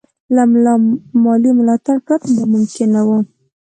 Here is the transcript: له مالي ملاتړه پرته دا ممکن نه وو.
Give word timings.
له 0.65 0.73
مالي 1.23 1.51
ملاتړه 1.57 1.99
پرته 2.05 2.29
دا 2.37 2.43
ممکن 2.53 2.87
نه 2.95 3.01
وو. 3.07 3.17